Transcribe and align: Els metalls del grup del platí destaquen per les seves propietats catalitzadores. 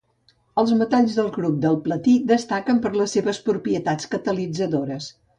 Els 0.59 0.71
metalls 0.77 1.17
del 1.17 1.27
grup 1.35 1.59
del 1.65 1.75
platí 1.87 2.15
destaquen 2.31 2.79
per 2.85 2.91
les 3.01 3.13
seves 3.17 3.41
propietats 3.49 4.09
catalitzadores. 4.15 5.11